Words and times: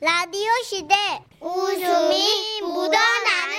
라디오 0.00 0.48
시대 0.64 0.94
웃음이 1.40 2.60
묻어나는 2.62 3.56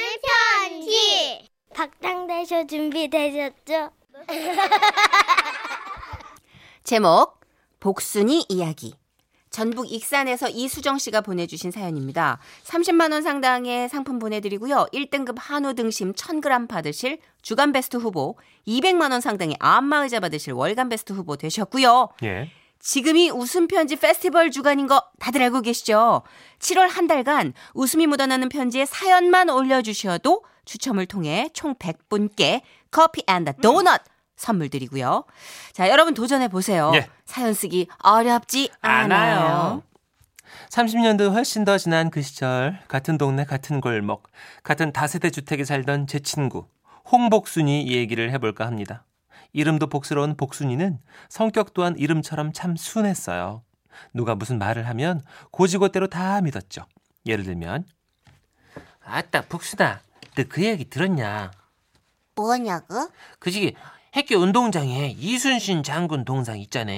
편지 0.62 1.50
박장대쇼 1.73 2.66
준비되셨죠? 2.66 3.92
제목 6.86 7.42
복순이 7.82 8.46
이야기 8.48 8.94
전북 9.50 9.91
익산에서 9.91 10.48
이수정 10.48 10.98
씨가 10.98 11.20
보내주신 11.21 11.71
사연입니다. 11.71 12.40
30만 12.64 13.12
원 13.12 13.21
상당의 13.21 13.90
상품 13.90 14.18
보내드리고요. 14.20 14.88
1등급 14.94 15.36
한우 15.40 15.74
등심 15.74 16.14
1000g 16.14 16.70
받으실 16.70 17.20
주간 17.42 17.74
베스트 17.74 17.98
후보, 17.98 18.38
200만 18.66 19.12
원 19.12 19.20
상당의 19.20 19.58
안마의자 19.60 20.21
받으실 20.21 20.54
월간 20.54 20.88
베스트 20.88 21.12
후보 21.12 21.36
되셨고요. 21.36 22.10
예. 22.24 22.50
지금이 22.80 23.30
웃음 23.30 23.68
편지 23.68 23.95
페스티벌 23.95 24.52
주간인 24.52 24.88
거 24.88 25.04
다들 25.20 25.43
알고 25.43 25.62
계시죠? 25.62 26.23
7월 26.59 26.90
한 26.90 27.08
달간 27.08 27.54
웃음이 27.73 28.08
묻어나는 28.08 28.49
편지에 28.49 28.85
사연만 28.85 29.49
올려주셔도 29.49 30.44
추첨을 30.66 31.05
통해 31.05 31.49
총 31.54 31.76
100분께 31.76 32.62
커피 32.91 33.23
and 33.27 33.45
도넛 33.62 34.02
선물 34.35 34.70
드리고요. 34.70 35.26
자, 35.73 35.90
여러분 35.90 36.13
도전해 36.13 36.48
보세요. 36.48 36.91
예. 36.95 37.07
사연 37.26 37.54
쓰기 37.54 37.88
어렵지 37.98 38.71
않아요. 38.82 39.40
않아요. 39.40 39.84
30년도 40.70 41.32
훨씬 41.34 41.66
더 41.66 41.77
지난 41.77 42.09
그 42.09 42.21
시절 42.21 42.80
같은 42.88 43.18
동네 43.18 43.43
같은 43.43 43.82
골목 43.82 44.27
같은 44.63 44.93
다세대 44.93 45.30
주택에 45.30 45.66
살던 45.66 46.07
제 46.07 46.20
친구 46.20 46.66
홍복순이 47.12 47.84
이 47.84 47.96
얘기를 47.96 48.32
해볼까 48.32 48.66
합니다. 48.66 49.04
이름도 49.53 49.88
복스러운 49.88 50.35
복순이는 50.38 50.99
성격 51.30 51.73
또한 51.73 51.95
이름처럼 51.98 52.53
참 52.53 52.76
순했어요. 52.76 53.63
누가 54.13 54.35
무슨 54.35 54.59
말을 54.59 54.88
하면 54.88 55.21
고지고대로 55.52 56.07
다 56.07 56.41
믿었죠. 56.41 56.85
예를 57.26 57.44
들면 57.44 57.85
아따 59.04 59.41
복순아 59.43 60.01
너 60.35 60.43
그 60.48 60.63
얘기 60.63 60.85
들었냐? 60.90 61.51
뭐냐고? 62.35 63.09
그지 63.40 63.76
학교 64.11 64.37
운동장에 64.37 65.15
이순신 65.17 65.83
장군 65.83 66.23
동상 66.23 66.57
있잖아. 66.59 66.93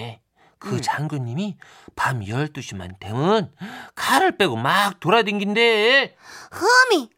그 0.60 0.76
응. 0.76 0.82
장군님이 0.82 1.58
밤 1.96 2.20
12시만 2.20 3.00
되면 3.00 3.52
칼을 3.96 4.38
빼고 4.38 4.58
막 4.58 5.00
돌아댕긴대. 5.00 6.16
흠이 6.52 7.10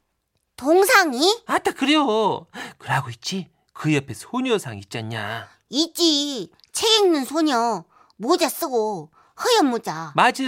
동상이 0.55 1.43
아따 1.45 1.73
그래요. 1.73 2.47
그러고 2.77 3.09
있지. 3.09 3.49
그 3.73 3.93
옆에 3.93 4.13
소녀상 4.13 4.77
있잖냐. 4.77 5.47
있지. 5.69 6.49
책 6.71 6.89
읽는 6.99 7.25
소녀 7.25 7.83
모자 8.17 8.49
쓰고 8.49 9.11
허연 9.43 9.69
모자. 9.69 10.11
맞아. 10.15 10.43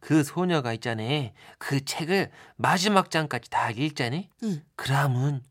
그 0.00 0.24
소녀가 0.24 0.72
있잖아. 0.72 1.02
그 1.58 1.84
책을 1.84 2.30
마지막 2.56 3.10
장까지 3.10 3.50
다 3.50 3.70
읽잖아. 3.70 4.20
응. 4.42 4.62
그러면 4.76 5.42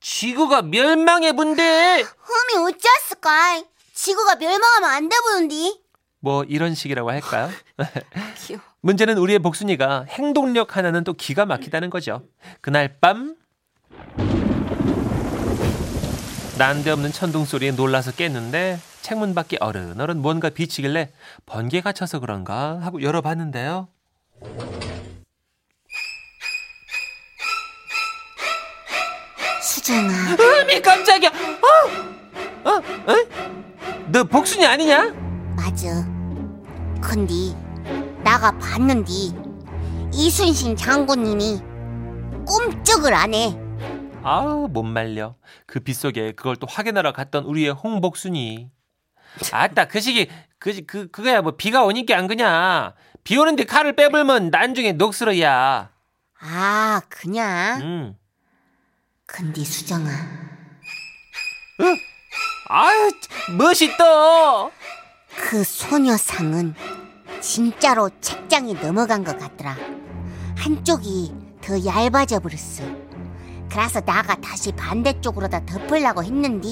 지구가 0.00 0.62
멸망해 0.62 1.32
본대. 1.32 2.02
흠이 2.02 2.64
어찌했을까? 2.64 3.64
지구가 3.92 4.36
멸망하면 4.36 4.90
안 4.90 5.08
되보는디. 5.08 5.82
뭐 6.20 6.44
이런 6.44 6.74
식이라고 6.74 7.10
할까요? 7.10 7.50
문제는 8.80 9.18
우리의 9.18 9.38
복순이가 9.40 10.06
행동력 10.08 10.76
하나는 10.76 11.04
또 11.04 11.12
기가 11.12 11.46
막히다는 11.46 11.90
거죠. 11.90 12.22
그날 12.60 12.98
밤 13.00 13.36
난데없는 16.58 17.12
천둥 17.12 17.44
소리에 17.44 17.70
놀라서 17.72 18.12
깼는데 18.12 18.80
책문 19.02 19.34
밖에 19.34 19.58
어른어른 19.60 20.22
뭔가 20.22 20.48
비치길래 20.48 21.10
번개가 21.44 21.92
쳐서 21.92 22.18
그런가 22.18 22.80
하고 22.80 23.02
열어봤는데요. 23.02 23.88
수정아. 29.60 30.36
으미 30.40 30.80
깜짝이야. 30.80 31.28
어? 31.28 32.70
어? 32.70 32.72
어? 32.76 33.14
너 34.08 34.24
복순이 34.24 34.64
아니냐? 34.64 35.12
맞아. 35.56 36.06
근데 37.02 37.34
나가 38.24 38.50
봤는디 38.58 39.34
이순신 40.12 40.76
장군님이 40.76 41.60
꼼짝을 42.46 43.12
안 43.12 43.34
해. 43.34 43.65
아우 44.26 44.68
못 44.68 44.82
말려. 44.82 45.36
그 45.66 45.80
빗속에 45.80 46.32
그걸 46.32 46.56
또 46.56 46.66
확인하러 46.66 47.12
갔던 47.12 47.44
우리의 47.44 47.70
홍복순이. 47.70 48.70
아따 49.52 49.86
그 49.88 50.00
시기 50.00 50.28
그, 50.58 50.84
그 50.86 51.10
그거야 51.10 51.42
뭐 51.42 51.56
비가 51.56 51.84
오니까 51.84 52.16
안 52.16 52.26
그냐. 52.26 52.94
비 53.22 53.36
오는데 53.36 53.64
칼을 53.64 53.94
빼불면 53.94 54.50
나중에 54.50 54.92
녹슬어야. 54.92 55.90
아, 56.40 57.02
그냥. 57.08 57.80
음. 57.80 58.14
근데 59.26 59.64
수정아. 59.64 60.10
아유 62.68 63.10
멋있다. 63.56 64.70
그 65.36 65.62
소녀상은 65.62 66.74
진짜로 67.40 68.10
책장이 68.20 68.74
넘어간 68.74 69.22
것 69.22 69.38
같더라. 69.38 69.76
한쪽이 70.56 71.32
더 71.60 71.74
얇아져 71.84 72.40
버렸어. 72.40 73.05
그래서 73.76 74.00
나가 74.00 74.34
다시 74.36 74.72
반대쪽으로 74.72 75.48
다 75.48 75.62
덮으려고 75.66 76.24
했는데 76.24 76.66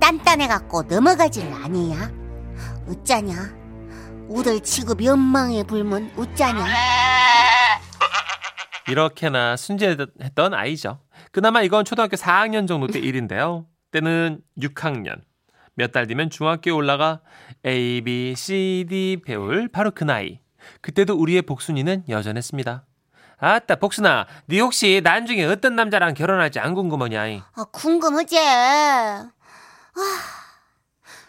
단단해갖고 0.00 0.84
넘어가지를 0.84 1.52
아니야. 1.52 2.10
어쩌냐? 2.88 3.34
우들 4.26 4.60
치고 4.60 4.94
면망에 4.94 5.64
불면 5.64 6.10
어쩌냐? 6.16 6.64
이렇게나 8.88 9.58
순진했던 9.58 10.54
아이죠. 10.54 11.00
그나마 11.30 11.60
이건 11.60 11.84
초등학교 11.84 12.16
4학년 12.16 12.66
정도 12.66 12.86
때 12.86 12.98
일인데요. 12.98 13.66
때는 13.90 14.40
6학년. 14.58 15.20
몇 15.74 15.92
달 15.92 16.06
뒤면 16.06 16.30
중학교에 16.30 16.72
올라가 16.72 17.20
A, 17.66 18.00
B, 18.00 18.32
C, 18.34 18.86
D 18.88 19.20
배울 19.26 19.68
바로 19.68 19.90
그 19.90 20.04
나이. 20.04 20.40
그때도 20.80 21.18
우리의 21.18 21.42
복순이는 21.42 22.04
여전했습니다. 22.08 22.86
아따 23.40 23.76
복순아, 23.76 24.26
네 24.46 24.60
혹시 24.60 25.00
나중에 25.02 25.44
어떤 25.44 25.74
남자랑 25.74 26.14
결혼할지 26.14 26.58
안 26.58 26.74
궁금하냐? 26.74 27.46
아, 27.54 27.64
궁금하지? 27.72 28.38
아, 28.38 29.30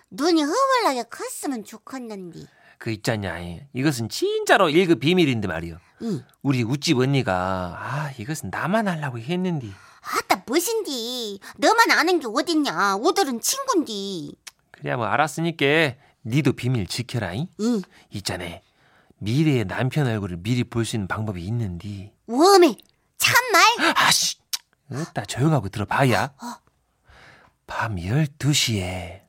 눈이 0.09 0.44
흐물하게 0.44 1.03
컸으면 1.09 1.63
좋겠는데. 1.63 2.39
그 2.77 2.89
있잖냐. 2.91 3.38
이것은 3.73 4.09
진짜로 4.09 4.67
1급 4.67 4.99
비밀인데 4.99 5.47
말이요. 5.47 5.77
응. 6.01 6.25
우리 6.41 6.63
우집 6.63 6.97
언니가 6.97 7.77
아 7.79 8.11
이것은 8.17 8.49
나만 8.49 8.88
하려고 8.88 9.19
했는데 9.19 9.67
아따, 10.01 10.43
무엇인디? 10.47 11.39
너만 11.57 11.91
아는 11.91 12.19
게 12.19 12.25
어딨냐? 12.28 12.95
우들은 12.95 13.39
친군디. 13.39 14.35
그래 14.72 14.95
뭐 14.95 15.05
알았으니까 15.05 15.66
니도 16.25 16.53
비밀 16.53 16.88
지켜라잉. 16.88 17.47
응. 17.61 17.81
있잖아. 18.09 18.45
미래의 19.25 19.65
남편 19.65 20.07
얼굴을 20.07 20.37
미리 20.41 20.63
볼 20.63 20.83
수 20.85 20.95
있는 20.95 21.07
방법이 21.07 21.41
있는데. 21.45 22.11
웜에 22.27 22.75
참말? 23.19 23.93
아씨! 23.95 24.37
으따 24.91 25.25
조용하고 25.25 25.69
들어봐야. 25.69 26.31
어. 26.41 26.55
밤 27.67 27.95
12시에 27.97 29.21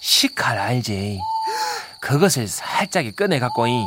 식칼 0.00 0.56
알지? 0.58 1.18
그것을 2.00 2.46
살짝 2.48 3.04
꺼내 3.16 3.38
갖고 3.40 3.66
이 3.66 3.84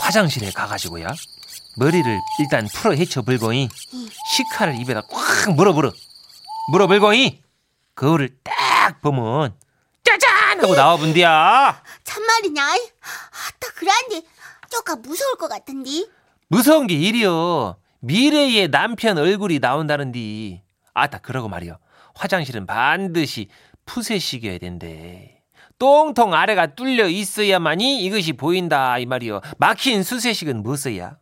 화장실에 0.00 0.50
가가지고요. 0.52 1.08
머리를 1.76 2.20
일단 2.38 2.68
풀어 2.72 2.94
헤쳐 2.94 3.22
불고 3.22 3.52
이 3.52 3.68
식칼을 4.36 4.80
입에다 4.80 5.02
꽉 5.10 5.50
물어불어. 5.54 5.92
물어 6.70 6.86
불고 6.86 7.12
이 7.14 7.42
거울을 7.96 8.38
딱 8.44 9.00
보면 9.02 9.54
짜잔! 10.04 10.60
하고 10.62 10.74
나와 10.74 10.96
본디야. 10.96 11.82
참말이냐? 12.32 12.62
아따, 12.64 13.72
그란데 13.76 14.26
쪼까 14.70 14.96
무서울 14.96 15.36
것 15.36 15.48
같은디. 15.48 16.08
무서운 16.48 16.86
게 16.86 16.94
일이요. 16.94 17.76
미래의 18.00 18.70
남편 18.70 19.18
얼굴이 19.18 19.58
나온다는디. 19.58 20.62
아따 20.94 21.18
그러고 21.18 21.48
말이요. 21.48 21.78
화장실은 22.14 22.66
반드시 22.66 23.48
푸세식이어야 23.84 24.58
된대. 24.58 25.42
똥통 25.78 26.32
아래가 26.32 26.74
뚫려 26.74 27.08
있어야만이 27.08 28.02
이것이 28.04 28.32
보인다 28.34 28.98
이 28.98 29.06
말이요. 29.06 29.40
막힌 29.58 30.02
수세식은 30.02 30.62
뭐 30.62 30.76
써야? 30.76 31.16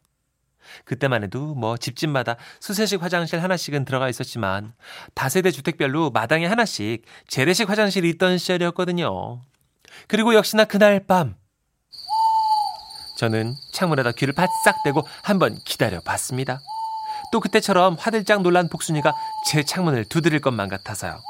그때만 0.85 1.25
해도 1.25 1.55
뭐 1.55 1.77
집집마다 1.77 2.37
수세식 2.61 3.03
화장실 3.03 3.43
하나씩은 3.43 3.85
들어가 3.85 4.09
있었지만 4.09 4.75
다세대 5.15 5.51
주택별로 5.51 6.11
마당에 6.11 6.47
하나씩 6.47 7.03
재래식 7.27 7.69
화장실이 7.69 8.09
있던 8.11 8.39
시절이었거든요. 8.39 9.43
그리고 10.09 10.35
역시나 10.35 10.65
그날 10.65 11.01
밤. 11.07 11.35
저는 13.19 13.55
창문에다 13.75 14.13
귀를 14.13 14.33
바싹 14.35 14.83
대고 14.83 15.07
한번 15.23 15.59
기다려 15.67 16.01
봤습니다. 16.01 16.59
또 17.33 17.41
그때처럼 17.41 17.97
화들짝 17.99 18.43
놀란 18.43 18.69
복순이가 18.69 19.13
제 19.51 19.63
창문을 19.63 20.07
두드릴 20.09 20.41
것만 20.41 20.69
같아서요. 20.69 21.21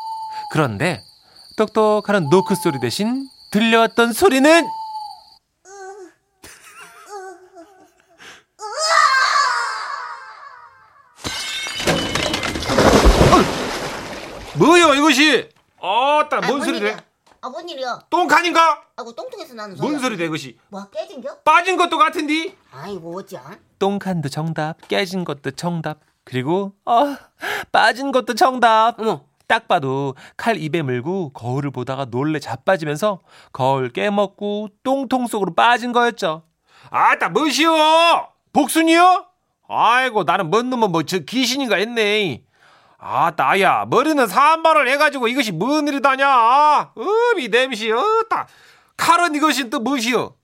그런데 0.52 1.02
똑똑하는 1.56 2.28
노크 2.30 2.54
소리 2.54 2.78
대신 2.80 3.28
들려왔던 3.52 4.12
소리는 4.12 4.66
뭐야 14.54 14.94
이것이? 14.94 15.48
어, 15.78 16.20
아따 16.20 16.40
뭔 16.42 16.60
아, 16.60 16.64
소리래? 16.64 16.96
아, 17.42 17.48
뭔 17.48 17.66
일이야? 17.68 18.00
똥칸인가? 18.10 18.82
아이고, 18.96 19.14
똥통에서 19.14 19.54
나는 19.54 19.76
뭔 19.78 19.98
소리 19.98 20.16
돼 20.16 20.26
그것이? 20.26 20.58
뭐, 20.68 20.84
깨진겨? 20.90 21.38
빠진 21.38 21.76
것도 21.76 21.96
같은디? 21.96 22.54
아이고, 22.70 23.18
어찌야? 23.18 23.56
똥칸도 23.78 24.28
정답, 24.28 24.76
깨진 24.88 25.24
것도 25.24 25.52
정답, 25.52 26.00
그리고 26.24 26.74
아 26.84 27.16
빠진 27.72 28.12
것도 28.12 28.34
정답. 28.34 29.00
어머, 29.00 29.24
딱 29.46 29.66
봐도 29.68 30.14
칼 30.36 30.58
입에 30.58 30.82
물고 30.82 31.30
거울을 31.32 31.70
보다가 31.70 32.04
놀래 32.04 32.38
자빠지면서 32.38 33.20
거울 33.52 33.88
깨먹고 33.90 34.68
똥통 34.82 35.26
속으로 35.26 35.54
빠진 35.54 35.92
거였죠. 35.92 36.42
아따 36.90 37.30
뭐시여? 37.30 38.28
복순이요? 38.52 39.24
아이고 39.66 40.24
나는 40.24 40.50
뭔 40.50 40.68
놈은 40.68 40.92
뭐 40.92 41.02
저 41.04 41.20
귀신인가 41.20 41.76
했네. 41.76 42.44
아따 43.02 43.50
아야 43.50 43.84
머리는 43.88 44.26
산발을 44.26 44.88
해가지고 44.88 45.28
이것이 45.28 45.52
뭔 45.52 45.88
일이다냐? 45.88 46.92
음이 46.98 47.48
냄새 47.48 47.90
어따 47.90 48.46
칼은 48.96 49.34
이것이 49.34 49.70
또 49.70 49.80
무엇이여? 49.80 50.34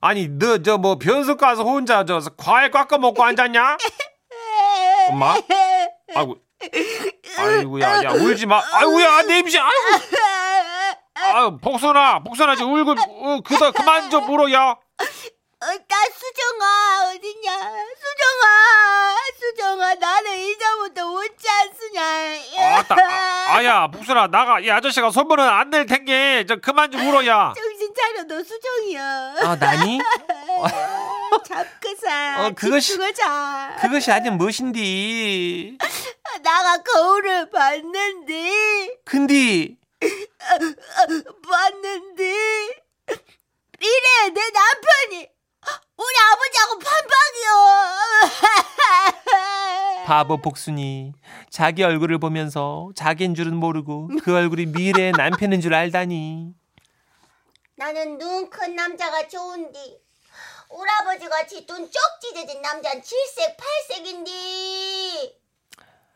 아니 0.00 0.28
너 0.28 0.58
저 0.58 0.76
뭐 0.78 0.96
변속 0.98 1.38
가서 1.38 1.62
혼자 1.62 2.04
저 2.04 2.20
과일 2.36 2.70
깎아 2.70 2.98
먹고 2.98 3.22
앉았냐? 3.24 3.78
엄마? 5.10 5.34
아이고 6.14 6.36
아이고야, 7.38 8.04
야 8.04 8.10
울지 8.12 8.46
마. 8.46 8.62
아이고야, 8.72 9.22
냄새. 9.22 9.58
아이고. 9.58 9.82
아유, 11.14 11.58
복선아, 11.60 12.20
복선아 12.22 12.54
지금 12.56 12.72
울고 12.74 12.92
어, 12.92 13.40
그다 13.44 13.72
그만 13.72 14.10
좀 14.10 14.28
울어야. 14.30 14.70
어, 14.70 14.76
나 15.64 15.96
수정아 16.14 17.10
어딨냐 17.10 17.52
수정아 18.00 19.16
수정아 19.40 19.94
나는 19.94 20.38
이제부터 20.38 21.06
웃지 21.06 21.48
않으냐 21.48 22.78
아따, 22.78 22.96
아, 23.68 23.72
아야, 23.82 23.86
복선아 23.88 24.26
나가. 24.28 24.60
이 24.60 24.70
아저씨가 24.70 25.10
선물은 25.10 25.44
안 25.44 25.70
낼 25.70 25.86
텐게. 25.86 26.44
저 26.48 26.56
그만 26.56 26.90
좀 26.90 27.06
울어 27.06 27.24
야. 27.26 27.52
정신 27.56 27.92
차려 27.94 28.24
너 28.24 28.42
수정이야 28.42 29.34
아, 29.42 29.56
나니? 29.58 29.98
잡그사 31.46 32.44
어, 32.46 32.50
그것이- 32.50 33.14
자 33.14 33.76
그것이 33.80 34.10
아니면 34.12 34.36
무엇인디? 34.38 35.78
나가 36.42 36.82
거울을 36.82 37.50
봤는데 37.50 38.96
근디 39.04 39.76
봤는데 41.48 42.24
이래 43.80 44.28
내 44.34 44.40
남편이 44.50 45.28
우리 45.96 46.14
아버지하고 46.32 46.78
판박이요 46.78 47.48
바보 50.06 50.36
복순이 50.38 51.12
자기 51.50 51.82
얼굴을 51.82 52.18
보면서 52.18 52.90
자기인 52.94 53.34
줄은 53.34 53.54
모르고 53.56 54.08
그 54.22 54.34
얼굴이 54.34 54.66
미래의 54.66 55.12
남편인 55.12 55.60
줄 55.60 55.74
알다니. 55.74 56.54
나는 57.76 58.18
눈 58.18 58.50
큰 58.50 58.74
남자가 58.76 59.26
좋은디 59.28 59.98
우리 60.70 60.90
아버지 61.00 61.28
같이 61.28 61.66
눈쪽 61.66 62.00
찢어진 62.20 62.60
남자는 62.62 63.02
칠색 63.02 63.56
팔색인디 63.56 65.40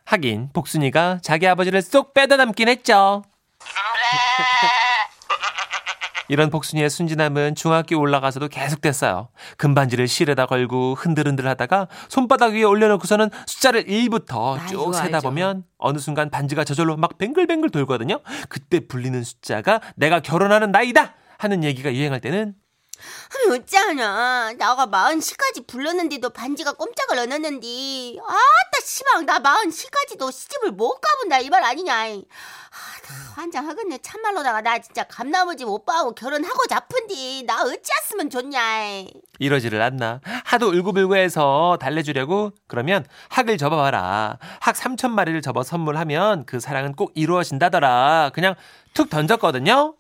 하긴 0.04 0.50
복순이가 0.52 1.18
자기 1.22 1.46
아버지를 1.46 1.82
쏙 1.82 2.14
빼다 2.14 2.36
담긴 2.36 2.68
했죠. 2.68 3.22
이런 6.28 6.50
복순이의 6.50 6.90
순진함은 6.90 7.54
중학교 7.54 7.98
올라가서도 7.98 8.48
계속됐어요. 8.48 9.28
금반지를 9.56 10.08
실에다 10.08 10.46
걸고 10.46 10.94
흔들흔들 10.94 11.46
하다가 11.46 11.88
손바닥 12.08 12.52
위에 12.52 12.62
올려놓고서는 12.64 13.30
숫자를 13.46 13.84
1부터 13.84 14.58
아, 14.58 14.66
쭉 14.66 14.94
세다 14.94 15.16
알죠. 15.16 15.28
보면 15.28 15.64
어느 15.78 15.98
순간 15.98 16.30
반지가 16.30 16.64
저절로 16.64 16.96
막 16.96 17.18
뱅글뱅글 17.18 17.70
돌거든요. 17.70 18.20
그때 18.48 18.86
불리는 18.86 19.22
숫자가 19.22 19.80
내가 19.96 20.20
결혼하는 20.20 20.70
나이다! 20.70 21.14
하는 21.38 21.64
얘기가 21.64 21.92
유행할 21.94 22.20
때는 22.20 22.54
어쩌냐 23.50 24.52
나가 24.58 24.86
마흔 24.86 25.20
시까지 25.20 25.66
불렀는데도 25.66 26.30
반지가 26.30 26.72
꼼짝을 26.72 27.18
안 27.18 27.32
했는디 27.32 28.18
아따 28.26 28.84
시방 28.84 29.26
나 29.26 29.38
마흔 29.38 29.70
시까지도 29.70 30.30
시집을 30.30 30.72
못 30.72 31.00
가본다 31.00 31.38
이 31.40 31.48
말 31.48 31.62
아니냐 31.64 31.94
아, 31.94 32.08
나 32.08 33.14
환장하겠네 33.36 33.98
참말로다가 33.98 34.60
나 34.60 34.78
진짜 34.78 35.04
감나무집 35.04 35.66
오빠하고 35.68 36.14
결혼하고 36.14 36.66
잡은디 36.68 37.44
나 37.46 37.62
어찌했으면 37.62 38.28
좋냐 38.30 39.04
이러지를 39.38 39.80
않나. 39.82 40.20
하도 40.44 40.68
울고불고 40.68 41.16
해서 41.16 41.76
달래주려고 41.80 42.52
그러면 42.68 43.06
학을 43.28 43.58
접어봐라. 43.58 44.38
학 44.60 44.74
3천 44.74 45.10
마리를 45.10 45.40
접어 45.42 45.62
선물하면 45.62 46.46
그 46.46 46.58
사랑은 46.58 46.94
꼭 46.94 47.12
이루어진다더라. 47.14 48.30
그냥 48.34 48.54
툭 48.94 49.10
던졌거든요. 49.10 49.94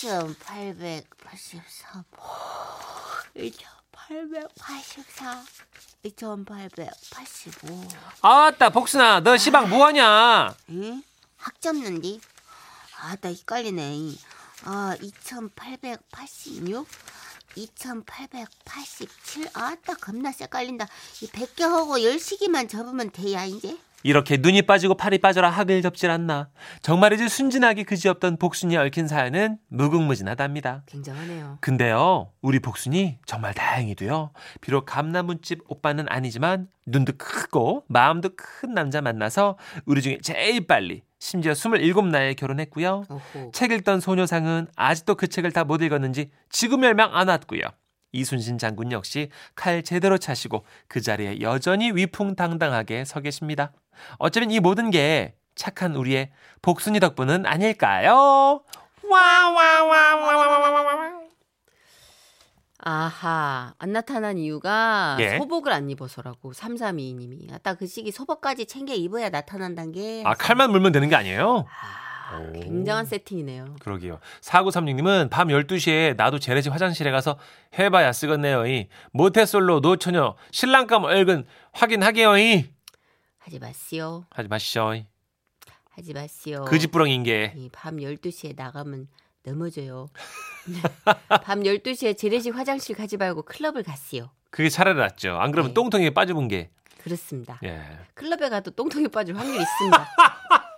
2883 0.00 2.04
2884 3.34 5.44
2885 6.02 7.88
아따 8.22 8.70
복순아 8.70 9.20
너 9.20 9.36
시방 9.36 9.68
뭐하냐? 9.68 10.54
응? 10.70 11.02
학 11.36 11.60
접는디? 11.60 12.18
아, 13.02 13.14
나 13.16 13.28
헷갈리네. 13.28 14.14
아, 14.64 14.96
2886? 15.00 16.86
2887? 17.56 19.50
아따, 19.52 19.94
겁나 19.94 20.30
헷갈린다. 20.30 20.86
이 21.20 21.26
100개 21.26 21.62
하고 21.62 21.98
10시기만 21.98 22.70
접으면 22.70 23.10
돼야, 23.10 23.44
이제? 23.44 23.76
이렇게 24.02 24.38
눈이 24.38 24.62
빠지고 24.62 24.94
팔이 24.94 25.18
빠져라 25.18 25.50
학을 25.50 25.82
접질 25.82 26.10
않나. 26.10 26.48
정말이지 26.82 27.28
순진하기 27.28 27.84
그지없던 27.84 28.38
복순이 28.38 28.76
얽힌 28.76 29.06
사연은 29.06 29.58
무궁무진하답니다. 29.68 30.84
굉장하네요. 30.86 31.58
근데요, 31.60 32.32
우리 32.40 32.60
복순이 32.60 33.18
정말 33.26 33.52
다행히도요. 33.54 34.30
비록 34.60 34.86
감나무집 34.86 35.60
오빠는 35.68 36.06
아니지만 36.08 36.68
눈도 36.86 37.12
크고 37.18 37.84
마음도 37.88 38.30
큰 38.36 38.74
남자 38.74 39.00
만나서 39.00 39.58
우리 39.84 40.00
중에 40.02 40.18
제일 40.22 40.66
빨리 40.66 41.02
심지어 41.18 41.52
27나이에 41.52 42.34
결혼했고요. 42.36 43.04
오호. 43.10 43.50
책 43.52 43.72
읽던 43.72 44.00
소녀상은 44.00 44.68
아직도 44.76 45.16
그 45.16 45.28
책을 45.28 45.52
다 45.52 45.64
못 45.64 45.82
읽었는지 45.82 46.30
지금 46.48 46.80
멸망 46.80 47.14
안 47.14 47.28
왔고요. 47.28 47.60
이순신 48.12 48.58
장군 48.58 48.92
역시 48.92 49.30
칼 49.54 49.82
제대로 49.82 50.18
차시고 50.18 50.64
그 50.88 51.00
자리에 51.00 51.40
여전히 51.40 51.90
위풍당당하게 51.92 53.04
서 53.04 53.20
계십니다. 53.20 53.72
어쩌면 54.18 54.50
이 54.50 54.60
모든 54.60 54.90
게 54.90 55.34
착한 55.54 55.94
우리의 55.94 56.30
복순이 56.62 57.00
덕분은 57.00 57.46
아닐까요? 57.46 58.62
와와와와와와와 59.02 60.50
아하, 62.82 63.74
안 63.78 63.92
나타난 63.92 64.38
이유가 64.38 65.16
예. 65.20 65.36
소복을 65.36 65.70
안 65.70 65.90
입어서라고 65.90 66.52
3322님이. 66.52 67.52
아따 67.52 67.74
그 67.74 67.86
시기 67.86 68.10
소복까지 68.10 68.64
챙겨 68.64 68.94
입어야 68.94 69.28
나타난단 69.28 69.92
게. 69.92 70.22
아 70.24 70.32
칼만 70.34 70.70
물면 70.70 70.92
되는 70.92 71.10
게 71.10 71.14
아니에요? 71.14 71.66
아, 71.68 72.09
오. 72.38 72.52
굉장한 72.60 73.06
세팅이네요. 73.06 73.76
그러게요. 73.80 74.20
4936님은 74.42 75.30
밤 75.30 75.48
12시에 75.48 76.16
나도 76.16 76.38
재래식 76.38 76.72
화장실에 76.72 77.10
가서 77.10 77.38
해봐야 77.78 78.12
쓰겠네요. 78.12 78.66
이 78.66 78.88
모태솔로 79.12 79.80
노처녀 79.80 80.36
신랑감 80.50 81.04
얼근 81.04 81.46
확인하게요. 81.72 82.38
이 82.38 82.70
하지 83.38 83.58
마시오. 83.58 84.24
하지 84.30 84.48
마시죠. 84.48 84.94
이. 84.94 85.06
하지 85.90 86.12
마시오. 86.12 86.64
그지부렁인 86.64 87.22
게. 87.24 87.52
이밤 87.56 87.96
12시에 87.96 88.54
나가면 88.56 89.08
넘어져요. 89.42 90.08
밤 91.42 91.62
12시에 91.62 92.16
재래식 92.16 92.54
화장실 92.54 92.94
가지 92.94 93.16
말고 93.16 93.42
클럽을 93.42 93.82
갔시오. 93.82 94.30
그게 94.50 94.68
차라리 94.68 94.98
낫죠. 94.98 95.36
안 95.38 95.50
그러면 95.52 95.70
네. 95.70 95.74
똥통에 95.74 96.10
빠져본 96.10 96.48
게. 96.48 96.70
그렇습니다. 97.02 97.58
예. 97.64 97.82
클럽에 98.14 98.48
가도 98.50 98.70
똥통에 98.70 99.08
빠질 99.08 99.36
확률이 99.36 99.62
있습니다. 99.62 100.08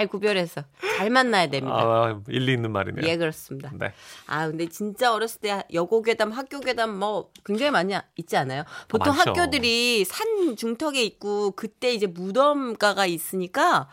잘 0.00 0.06
구별해서 0.06 0.62
잘 0.96 1.10
만나야 1.10 1.48
됩니다. 1.48 1.76
아, 1.76 2.20
일리 2.28 2.54
있는 2.54 2.72
말이네요. 2.72 3.06
예, 3.06 3.18
그렇습니다. 3.18 3.70
네. 3.74 3.92
아, 4.26 4.48
근데 4.48 4.66
진짜 4.66 5.12
어렸을 5.12 5.40
때 5.42 5.62
여고 5.74 6.00
괴담, 6.00 6.30
학교 6.32 6.60
괴담 6.60 6.98
뭐 6.98 7.30
굉장히 7.44 7.70
많이 7.70 7.94
있지 8.16 8.36
않아요? 8.38 8.64
보통 8.88 9.14
많죠. 9.14 9.30
학교들이 9.30 10.06
산 10.06 10.56
중턱에 10.56 11.02
있고 11.04 11.50
그때 11.50 11.92
이제 11.92 12.06
무덤가가 12.06 13.04
있으니까 13.04 13.88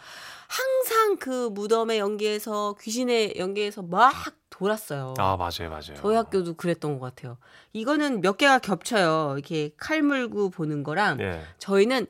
항상 0.48 1.18
그 1.18 1.50
무덤에 1.50 2.00
연기해서 2.00 2.76
귀신에 2.80 3.34
연기해서 3.36 3.82
막 3.82 4.14
돌았어요. 4.50 5.16
아, 5.18 5.36
맞아요, 5.36 5.70
맞아요. 5.70 5.96
저희 5.98 6.16
학교도 6.16 6.54
그랬던 6.54 7.00
것 7.00 7.14
같아요. 7.14 7.38
이거는 7.74 8.22
몇 8.22 8.38
개가 8.38 8.60
겹쳐요. 8.60 9.34
이렇게 9.36 9.72
칼 9.76 10.02
물고 10.02 10.50
보는 10.50 10.84
거랑 10.84 11.20
예. 11.20 11.42
저희는 11.58 12.08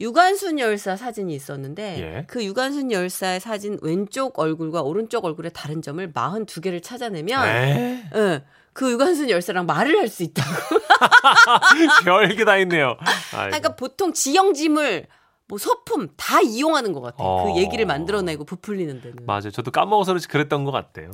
유관순 0.00 0.58
열사 0.58 0.96
사진이 0.96 1.34
있었는데 1.34 1.98
예. 2.00 2.24
그 2.26 2.42
유관순 2.44 2.90
열사의 2.90 3.40
사진 3.40 3.78
왼쪽 3.82 4.38
얼굴과 4.38 4.82
오른쪽 4.82 5.24
얼굴의 5.24 5.52
다른 5.54 5.82
점을 5.82 6.12
42개를 6.12 6.82
찾아내면 6.82 7.46
에? 7.46 8.04
예, 8.14 8.44
그 8.72 8.90
유관순 8.92 9.28
열사랑 9.28 9.66
말을 9.66 9.98
할 9.98 10.08
수 10.08 10.22
있다고. 10.22 10.48
별게 12.04 12.44
다 12.44 12.56
있네요. 12.58 12.96
아이고. 13.34 13.46
그러니까 13.50 13.76
보통 13.76 14.12
지형짐을 14.12 15.06
뭐 15.48 15.58
소품 15.58 16.08
다 16.16 16.40
이용하는 16.40 16.92
것 16.92 17.00
같아요. 17.00 17.26
어. 17.26 17.52
그 17.52 17.60
얘기를 17.60 17.84
만들어내고 17.84 18.44
부풀리는 18.44 19.00
데는. 19.00 19.16
맞아요. 19.26 19.50
저도 19.50 19.70
까먹어서 19.72 20.12
그렇지 20.12 20.28
그랬던 20.28 20.64
것 20.64 20.70
같아요. 20.70 21.10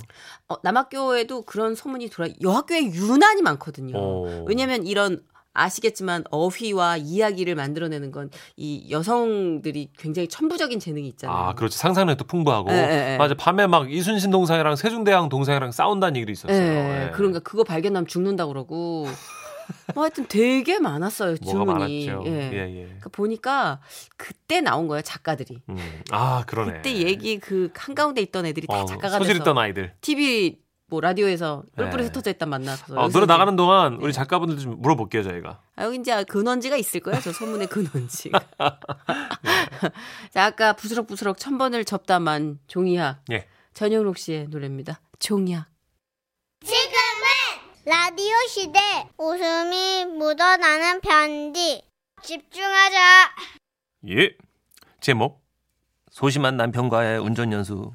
어, 0.49 0.57
남학교에도 0.63 1.43
그런 1.43 1.75
소문이 1.75 2.11
돌아 2.11 2.29
여학교에 2.43 2.85
유난히 2.93 3.41
많거든요. 3.43 3.95
어. 3.97 4.45
왜냐면 4.47 4.87
이런 4.87 5.23
아시겠지만 5.57 6.25
어휘와 6.31 6.99
이야기를 6.99 7.55
만들어내는 7.55 8.11
건 8.13 8.31
이 8.57 8.87
여성들이 8.91 9.91
굉장히 9.99 10.29
천부적인 10.29 10.81
재능이 10.81 11.09
있잖아요. 11.09 11.37
아, 11.37 11.55
그렇지. 11.55 11.77
상상력도 11.79 12.25
풍부하고. 12.25 12.71
예, 12.71 12.77
예, 12.77 13.13
예. 13.13 13.17
맞아. 13.19 13.35
밤에 13.35 13.67
막 13.67 13.91
이순신 13.93 14.31
동상이랑 14.31 14.77
세종대왕 14.77 15.29
동상이랑 15.29 15.73
싸운다는 15.73 16.17
얘기도 16.17 16.33
있었어요. 16.33 16.57
예, 16.57 17.07
예. 17.07 17.11
그러니까 17.13 17.41
그거 17.41 17.65
발견하면 17.65 18.07
죽는다 18.07 18.47
그러고. 18.47 19.07
뭐 19.95 20.05
하여튼 20.05 20.27
되게 20.29 20.79
많았어요. 20.79 21.37
많았죠. 21.45 22.23
예. 22.27 22.51
예, 22.53 22.57
예. 22.57 22.83
그러니까 22.85 23.11
보니까 23.11 23.81
그때 24.17 24.61
나온 24.61 24.87
거예요 24.87 25.03
작가들이. 25.03 25.61
음. 25.69 25.77
아, 26.13 26.45
그러네. 26.47 26.73
그때 26.75 26.95
얘기 26.97 27.39
그 27.39 27.71
한가운데 27.75 28.21
있던 28.23 28.47
애들이 28.47 28.67
다 28.67 28.83
어, 28.83 28.85
작가가 28.85 29.19
소질 29.19 29.35
돼서 29.35 29.43
있던 29.43 29.59
아이들. 29.59 29.93
TV 30.01 30.59
뭐 30.89 31.01
라디오에서 31.01 31.65
뿔뿔이 31.77 32.03
네. 32.03 32.09
흩어져 32.09 32.31
있단 32.31 32.49
만나서 32.49 32.95
어, 32.95 33.03
여기서 33.03 33.19
노래 33.19 33.27
나가는 33.27 33.57
동안 33.57 33.95
우리 33.95 34.07
네. 34.07 34.13
작가분들 34.13 34.59
좀 34.59 34.81
물어볼게요, 34.81 35.25
저희가. 35.25 35.61
아, 35.75 35.85
여기 35.85 35.99
이제 35.99 36.23
근원지가 36.25 36.77
있을 36.77 37.01
거예요. 37.01 37.21
저 37.21 37.33
소문의 37.33 37.67
근원지가. 37.67 38.39
네. 38.39 39.91
자, 40.31 40.45
아까 40.45 40.75
부스럭부스럭 40.75 41.39
천 41.39 41.59
번을 41.59 41.85
접담한 41.85 42.61
종이학. 42.69 43.23
예. 43.33 43.49
전영록 43.75 44.17
씨의 44.19 44.49
노래입니다. 44.49 45.01
종이학. 45.19 45.67
라디오 47.85 48.35
시대 48.49 48.81
웃음이 49.17 50.07
묻어나는 50.19 51.01
편지 51.01 51.83
집중하자 52.23 52.99
예. 54.09 54.37
제목. 55.01 55.45
소심한 56.11 56.57
남편과의 56.57 57.19
운전 57.21 57.53
연수. 57.53 57.93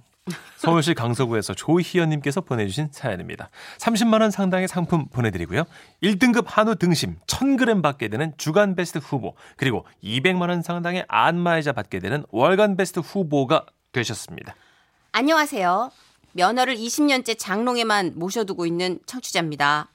서울시 0.58 0.94
강서구에서 0.94 1.54
조희연님께서 1.54 2.42
보내주신 2.42 2.90
사연입니다. 2.92 3.50
30만 3.80 4.22
원 4.22 4.32
상당의 4.32 4.68
상품 4.68 5.08
보내드리고요. 5.10 5.64
1등급 6.04 6.46
한우 6.48 6.76
등심 6.76 7.18
1,000g 7.28 7.82
받게 7.82 8.08
되는 8.10 8.34
주간 8.38 8.76
베스트 8.76 9.00
후보 9.00 9.36
그리고 9.58 9.86
200만 10.04 10.50
원 10.50 10.62
상당의 10.62 11.06
안마의자 11.08 11.72
받게 11.72 12.00
되는 12.00 12.24
월간 12.30 12.78
베스트 12.78 13.00
후보가 13.00 13.66
되셨습니다. 13.92 14.56
안녕하세요. 15.14 15.92
면허를 16.34 16.76
20년째 16.76 17.38
장롱에만 17.38 18.14
모셔두고 18.16 18.66
있는 18.66 19.00
청취자입니다. 19.06 19.90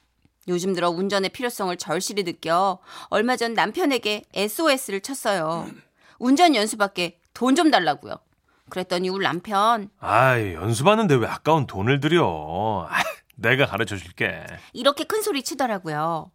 요즘 0.49 0.75
들어 0.75 0.91
운전의 0.91 1.31
필요성을 1.31 1.77
절실히 1.77 2.23
느껴 2.25 2.79
얼마 3.09 3.37
전 3.37 3.55
남편에게 3.55 4.23
SOS를 4.35 5.01
쳤어요. 5.01 5.67
운전 6.19 6.55
연수밖에 6.55 7.19
돈 7.35 7.55
좀 7.55 7.71
달라고요. 7.71 8.17
그랬더니 8.69 9.09
우리 9.09 9.25
남편 9.25 9.89
아이 10.01 10.55
연수받는데 10.55 11.15
왜 11.17 11.27
아까운 11.27 11.67
돈을 11.67 12.01
들여? 12.01 12.89
아, 12.91 13.03
내가 13.37 13.67
가르쳐 13.67 13.97
줄게. 13.97 14.45
이렇게 14.73 15.05
큰 15.05 15.23
소리 15.23 15.43
치더라고요. 15.43 16.31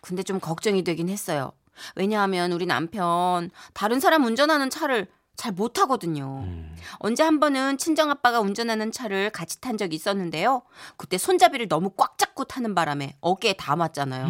근데 0.00 0.22
좀 0.22 0.40
걱정이 0.40 0.84
되긴 0.84 1.08
했어요. 1.08 1.52
왜냐하면 1.94 2.52
우리 2.52 2.66
남편 2.66 3.50
다른 3.72 4.00
사람 4.00 4.24
운전하는 4.24 4.68
차를 4.70 5.06
잘 5.36 5.52
못하거든요. 5.52 6.42
음. 6.44 6.76
언제 6.98 7.22
한 7.22 7.40
번은 7.40 7.78
친정아빠가 7.78 8.40
운전하는 8.40 8.92
차를 8.92 9.30
같이 9.30 9.58
탄 9.60 9.78
적이 9.78 9.96
있었는데요. 9.96 10.62
그때 10.98 11.16
손잡이를 11.16 11.66
너무 11.66 11.90
꽉 11.96 12.18
잡고 12.18 12.44
타는 12.44 12.74
바람에 12.74 13.16
어깨에 13.22 13.54
다 13.54 13.74
맞잖아요. 13.74 14.28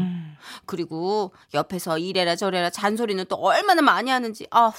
그리고 0.66 1.34
옆에서 1.52 1.98
이래라 1.98 2.36
저래라 2.36 2.70
잔소리는 2.70 3.24
또 3.28 3.36
얼마나 3.36 3.82
많이 3.82 4.08
하는지 4.10 4.46
아후. 4.50 4.72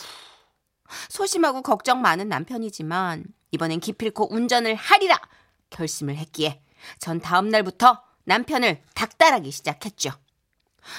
소심하고 1.09 1.61
걱정 1.61 2.01
많은 2.01 2.27
남편이지만 2.29 3.25
이번엔 3.51 3.79
기필코 3.79 4.33
운전을 4.33 4.75
하리라 4.75 5.19
결심을 5.69 6.15
했기에 6.17 6.61
전 6.99 7.19
다음 7.19 7.49
날부터 7.49 8.01
남편을 8.25 8.81
닥달하기 8.95 9.51
시작했죠. 9.51 10.11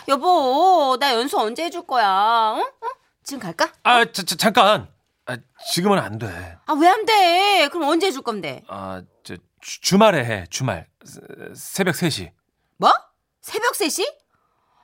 여보, 0.09 0.97
나 1.01 1.15
연수 1.15 1.39
언제 1.39 1.65
해줄 1.65 1.87
거야? 1.87 2.07
어? 2.09 2.61
어? 2.61 2.89
지금 3.25 3.41
갈까? 3.41 3.73
아, 3.83 4.05
자, 4.05 4.23
자, 4.23 4.37
잠깐. 4.37 4.89
아, 5.27 5.37
지금은 5.73 5.99
안 5.99 6.19
돼. 6.19 6.57
아, 6.67 6.73
왜 6.75 6.89
안 6.89 7.05
돼? 7.07 7.69
그럼 7.69 7.89
언제 7.89 8.07
해줄 8.09 8.23
건데? 8.23 8.63
아, 8.69 9.03
저 9.25 9.37
주, 9.61 9.81
주말에 9.81 10.25
해. 10.25 10.47
주말. 10.51 10.87
새- 11.05 11.21
새벽 11.55 11.95
3시. 11.95 12.31
뭐? 12.79 12.93
새벽 13.41 13.73
3시? 13.75 14.07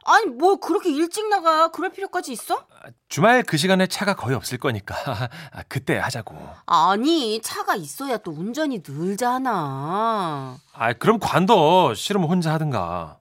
아니, 0.09 0.27
뭐 0.27 0.57
그렇게 0.57 0.91
일찍 0.91 1.29
나가? 1.29 1.69
그럴 1.69 1.91
필요까지 1.91 2.33
있어? 2.33 2.67
주말 3.09 3.43
그 3.43 3.57
시간에 3.57 3.87
차가 3.87 4.15
거의 4.15 4.35
없을 4.35 4.57
거니까 4.59 4.95
아, 5.53 5.63
그때 5.69 5.99
하자고. 5.99 6.37
아니, 6.67 7.41
차가 7.43 7.75
있어야 7.75 8.17
또 8.19 8.31
운전이 8.31 8.83
늘잖아. 8.87 10.57
아, 10.73 10.93
그럼 10.95 11.19
관둬. 11.21 11.93
싫으면 11.95 12.29
혼자 12.29 12.53
하든가. 12.55 13.19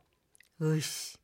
으이씨. 0.62 1.17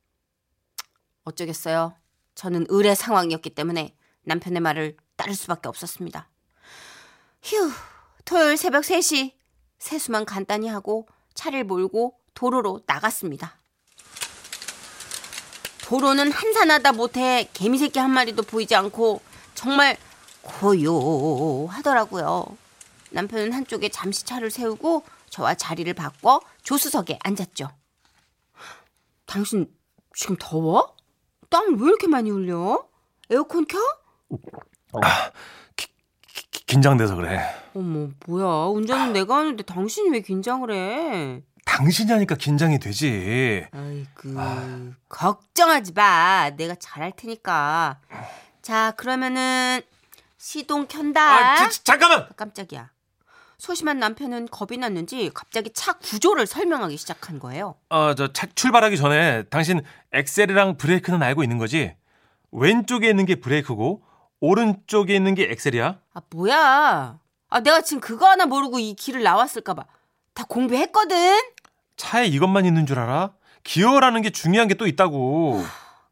어쩌겠어요. 1.24 1.94
저는 2.34 2.66
의뢰 2.68 2.94
상황이었기 2.94 3.50
때문에 3.50 3.96
남편의 4.24 4.60
말을 4.60 4.96
따를 5.16 5.34
수밖에 5.34 5.68
없었습니다. 5.68 6.28
휴, 7.42 7.70
토요일 8.24 8.56
새벽 8.56 8.82
3시 8.82 9.32
세수만 9.78 10.24
간단히 10.24 10.68
하고 10.68 11.06
차를 11.34 11.64
몰고 11.64 12.18
도로로 12.34 12.82
나갔습니다. 12.86 13.58
도로는 15.88 16.32
한산하다 16.32 16.92
못해 16.92 17.48
개미새끼 17.52 17.98
한 17.98 18.10
마리도 18.10 18.42
보이지 18.44 18.74
않고 18.74 19.20
정말 19.54 19.96
고요하더라고요. 20.42 22.46
남편은 23.10 23.52
한쪽에 23.52 23.88
잠시 23.90 24.24
차를 24.24 24.50
세우고 24.50 25.04
저와 25.28 25.54
자리를 25.54 25.92
바꿔 25.94 26.40
조수석에 26.62 27.18
앉았죠. 27.22 27.68
당신 29.26 29.70
지금 30.14 30.36
더워? 30.38 30.94
땀을 31.50 31.76
왜 31.78 31.84
이렇게 31.86 32.06
많이 32.06 32.30
흘려? 32.30 32.82
에어컨 33.30 33.66
켜? 33.66 33.78
기- 35.76 35.88
긴장돼서 36.66 37.14
그래. 37.16 37.40
어머 37.74 38.08
뭐야 38.26 38.66
운전은 38.68 39.12
내가 39.12 39.36
하는데 39.36 39.62
당신이 39.62 40.08
왜 40.10 40.20
긴장을 40.20 40.70
해? 40.72 41.42
당신이 41.64 42.12
하니까 42.12 42.34
긴장이 42.36 42.78
되지. 42.78 43.66
아이고 43.72 44.92
걱정하지 45.08 45.92
마. 45.92 46.50
내가 46.56 46.74
잘할 46.78 47.12
테니까. 47.16 47.98
자 48.62 48.92
그러면은 48.92 49.80
시동 50.38 50.86
켠다. 50.86 51.20
아, 51.22 51.56
자, 51.56 51.68
자, 51.70 51.80
잠깐만. 51.84 52.28
깜짝이야. 52.36 52.90
소심한 53.58 53.98
남편은 53.98 54.48
겁이 54.48 54.78
났는지 54.78 55.30
갑자기 55.32 55.70
차 55.72 55.94
구조를 55.94 56.46
설명하기 56.46 56.96
시작한 56.98 57.38
거예요. 57.38 57.76
어, 57.88 58.14
저차 58.14 58.46
출발하기 58.54 58.96
전에 58.98 59.44
당신 59.44 59.82
엑셀이랑 60.12 60.76
브레이크는 60.76 61.22
알고 61.22 61.42
있는 61.42 61.56
거지? 61.56 61.96
왼쪽에 62.52 63.08
있는 63.08 63.24
게 63.24 63.36
브레이크고 63.36 64.02
오른쪽에 64.40 65.14
있는 65.16 65.34
게 65.34 65.50
엑셀이야? 65.50 65.98
아 66.12 66.20
뭐야? 66.30 67.18
아 67.48 67.60
내가 67.60 67.80
지금 67.80 68.00
그거 68.00 68.28
하나 68.28 68.44
모르고 68.44 68.78
이 68.80 68.94
길을 68.94 69.22
나왔을까 69.22 69.72
봐. 69.74 69.86
다 70.34 70.44
공부했거든 70.48 71.40
차에 71.96 72.26
이것만 72.26 72.64
있는 72.66 72.86
줄 72.86 72.98
알아? 72.98 73.32
기어라는 73.62 74.22
게 74.22 74.30
중요한 74.30 74.68
게 74.68 74.74
또 74.74 74.86
있다고. 74.86 75.62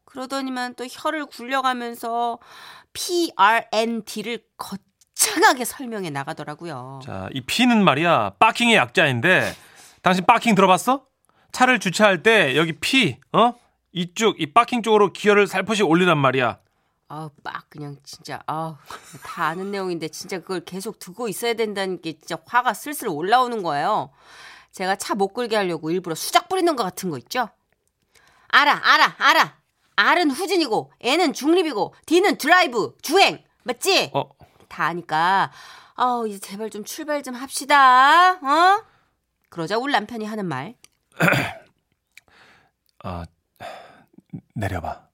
그러더니만 0.05 0.75
또 0.75 0.85
혀를 0.89 1.25
굴려가면서 1.25 2.39
PRNT를 2.93 4.39
거창하게 4.57 5.65
설명해 5.65 6.09
나가더라고요. 6.11 7.01
자, 7.03 7.29
이 7.33 7.41
P는 7.41 7.83
말이야. 7.83 8.33
파킹의 8.39 8.75
약자인데 8.75 9.53
당신 10.01 10.25
parking 10.25 10.55
들어봤어? 10.55 11.05
차를 11.51 11.79
주차할 11.79 12.23
때 12.23 12.55
여기 12.55 12.73
P, 12.73 13.17
어? 13.31 13.53
이쪽 13.91 14.39
이 14.41 14.51
parking 14.53 14.81
쪽으로 14.81 15.13
기어를 15.13 15.47
살포시 15.47 15.83
올리란 15.83 16.17
말이야. 16.17 16.59
아우 17.09 17.29
빡 17.43 17.69
그냥 17.69 17.97
진짜 18.03 18.41
아우 18.47 18.75
다 19.23 19.45
아는 19.45 19.69
내용인데 19.69 20.07
진짜 20.07 20.39
그걸 20.39 20.61
계속 20.61 20.97
두고 20.97 21.27
있어야 21.27 21.53
된다는 21.53 22.01
게 22.01 22.13
진짜 22.13 22.37
화가 22.47 22.73
슬슬 22.73 23.07
올라오는 23.07 23.61
거예요. 23.61 24.09
제가 24.73 24.95
차 24.97 25.13
못 25.15 25.29
끌게 25.29 25.55
하려고 25.55 25.91
일부러 25.91 26.15
수작 26.15 26.49
부리는 26.49 26.75
것 26.75 26.83
같은 26.83 27.09
거 27.09 27.17
있죠? 27.19 27.47
알아 28.49 28.71
알아 28.83 29.15
알아 29.19 29.57
R은 29.95 30.31
후진이고 30.31 30.91
N은 30.99 31.33
중립이고 31.33 31.93
D는 32.07 32.37
드라이브 32.37 32.95
주행 33.01 33.43
맞지? 33.63 34.11
어, 34.13 34.29
다 34.67 34.85
아니까 34.85 35.51
아우 35.95 36.27
이제 36.27 36.39
제발 36.39 36.69
좀 36.71 36.83
출발 36.83 37.21
좀 37.23 37.35
합시다 37.35 38.33
어? 38.33 38.83
그러자 39.49 39.77
우리 39.77 39.93
남편이 39.93 40.25
하는 40.25 40.45
말 40.47 40.75
아, 43.05 43.25
내려봐. 44.55 45.07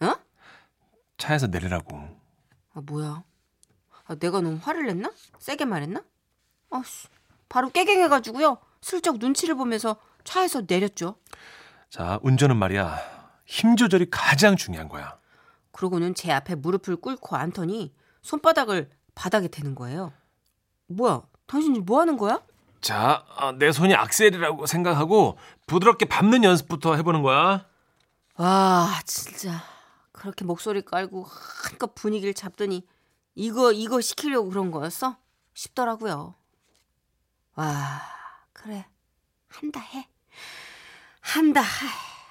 어? 0.00 0.14
차에서 1.18 1.46
내리라고. 1.46 1.96
아 2.74 2.80
뭐야 2.80 3.22
아, 4.06 4.14
내가 4.16 4.40
너무 4.40 4.58
화를 4.60 4.86
냈나? 4.86 5.12
세게 5.38 5.66
말했나? 5.66 6.02
아씨 6.70 7.06
바로 7.48 7.68
깨갱해가지고요 7.70 8.56
슬쩍 8.82 9.18
눈치를 9.18 9.54
보면서 9.54 9.96
차에서 10.24 10.62
내렸죠 10.68 11.16
자, 11.88 12.18
운전은 12.22 12.56
말이야. 12.56 12.98
힘 13.44 13.76
조절이 13.76 14.08
가장 14.10 14.56
중요한 14.56 14.88
거야. 14.88 15.18
그러고는 15.72 16.14
제 16.14 16.32
앞에 16.32 16.54
무릎을 16.54 16.96
꿇고 16.96 17.36
앉더니 17.36 17.94
손바닥을 18.22 18.90
바닥에 19.14 19.48
대는 19.48 19.74
거예요. 19.74 20.12
뭐야? 20.86 21.22
당신 21.46 21.74
지금 21.74 21.84
뭐 21.84 22.00
하는 22.00 22.16
거야? 22.16 22.40
자, 22.80 23.24
아, 23.36 23.52
내 23.52 23.72
손이 23.72 23.94
악셀이라고 23.94 24.64
생각하고 24.66 25.38
부드럽게 25.66 26.06
밟는 26.06 26.44
연습부터 26.44 26.94
해보는 26.96 27.22
거야. 27.22 27.66
와, 28.36 28.88
진짜 29.04 29.62
그렇게 30.12 30.44
목소리 30.46 30.82
깔고 30.82 31.26
한껏 31.64 31.94
분위기를 31.94 32.32
잡더니 32.32 32.86
이거 33.34 33.70
이거 33.72 34.00
시키려고 34.00 34.48
그런 34.48 34.70
거였어? 34.70 35.16
싶더라고요. 35.54 36.34
와, 37.54 38.00
그래. 38.52 38.86
한다 39.48 39.80
해. 39.80 40.06
한다. 41.20 41.62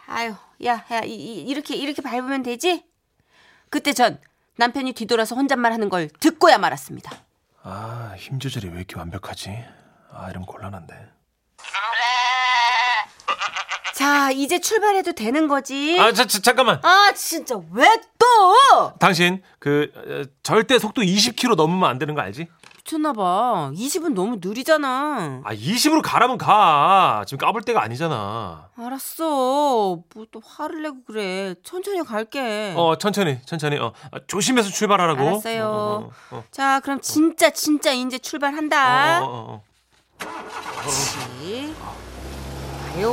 아유, 0.07 0.35
야, 0.65 0.85
야, 0.91 1.01
이, 1.03 1.13
이, 1.13 1.41
이렇게 1.43 1.75
이렇게 1.75 2.01
밟으면 2.01 2.43
되지? 2.43 2.85
그때 3.69 3.93
전 3.93 4.19
남편이 4.57 4.93
뒤돌아서 4.93 5.35
혼잣말 5.35 5.71
하는 5.71 5.89
걸 5.89 6.09
듣고야 6.19 6.57
말았습니다. 6.57 7.11
아, 7.63 8.15
힘 8.17 8.39
조절이 8.39 8.67
왜 8.69 8.77
이렇게 8.77 8.97
완벽하지? 8.97 9.49
아, 10.11 10.29
이러면 10.29 10.45
곤란한데. 10.45 11.09
자, 13.95 14.31
이제 14.31 14.59
출발해도 14.59 15.13
되는 15.13 15.47
거지? 15.47 15.97
아, 15.99 16.11
자, 16.11 16.25
자, 16.25 16.39
잠깐만. 16.41 16.79
아, 16.83 17.11
진짜 17.15 17.55
왜 17.71 17.87
또? 18.17 18.93
당신 18.99 19.43
그 19.59 19.91
어, 19.95 20.29
절대 20.43 20.79
속도 20.79 21.01
20km 21.01 21.55
넘으면 21.55 21.87
안 21.89 21.99
되는 21.99 22.15
거 22.15 22.21
알지? 22.21 22.47
미쳤나봐. 22.91 23.71
20은 23.73 24.13
너무 24.13 24.37
느리잖아. 24.41 25.41
아, 25.43 25.53
20으로 25.53 26.01
가라면 26.03 26.37
가. 26.37 27.23
지금 27.27 27.45
까불 27.45 27.61
때가 27.63 27.81
아니잖아. 27.81 28.69
알았어. 28.77 29.25
뭐 30.13 30.25
또 30.31 30.41
화를 30.43 30.81
내고 30.83 30.97
그래. 31.05 31.55
천천히 31.63 32.01
갈게. 32.03 32.73
어, 32.77 32.97
천천히, 32.97 33.39
천천히. 33.45 33.77
어, 33.77 33.93
아, 34.11 34.19
조심해서 34.27 34.69
출발하라고. 34.69 35.21
알았어요. 35.21 35.65
어, 35.65 36.09
어, 36.31 36.37
어, 36.37 36.43
자, 36.51 36.79
그럼 36.81 37.01
진짜 37.01 37.49
진짜 37.49 37.91
이제 37.91 38.15
어, 38.15 38.19
출발한다. 38.19 39.23
어, 39.23 39.27
어, 39.27 39.53
어. 39.53 39.63
가요. 42.93 43.11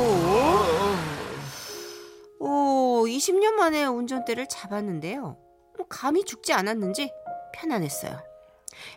오, 2.39 3.05
20년 3.05 3.51
만에 3.53 3.85
운전대를 3.85 4.47
잡았는데요. 4.47 5.37
뭐 5.77 5.87
감이 5.89 6.23
죽지 6.25 6.53
않았는지 6.53 7.11
편안했어요. 7.53 8.28